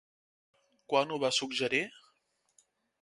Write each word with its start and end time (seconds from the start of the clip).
Quan 0.93 1.13
ho 1.15 1.19
va 1.25 1.31
suggerir? 1.41 1.83